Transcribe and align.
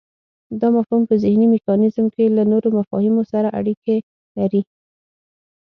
دا 0.59 0.67
مفهوم 0.77 1.01
په 1.09 1.13
ذهني 1.23 1.47
میکانیزم 1.55 2.05
کې 2.13 2.33
له 2.35 2.43
نورو 2.51 2.67
مفاهیمو 2.79 3.23
سره 3.31 3.47
اړیکی 3.59 3.97
لري 4.37 4.61